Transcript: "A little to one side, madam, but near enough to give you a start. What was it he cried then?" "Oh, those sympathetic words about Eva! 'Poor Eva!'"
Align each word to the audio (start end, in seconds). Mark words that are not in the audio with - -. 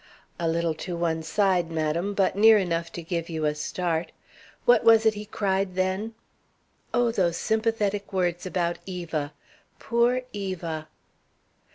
"A 0.39 0.47
little 0.47 0.73
to 0.81 0.97
one 0.97 1.21
side, 1.21 1.69
madam, 1.69 2.15
but 2.15 2.35
near 2.35 2.57
enough 2.57 2.91
to 2.93 3.03
give 3.03 3.29
you 3.29 3.45
a 3.45 3.53
start. 3.53 4.11
What 4.65 4.83
was 4.83 5.05
it 5.05 5.13
he 5.13 5.27
cried 5.27 5.75
then?" 5.75 6.15
"Oh, 6.91 7.11
those 7.11 7.37
sympathetic 7.37 8.11
words 8.11 8.47
about 8.47 8.79
Eva! 8.87 9.31
'Poor 9.77 10.23
Eva!'" 10.33 10.87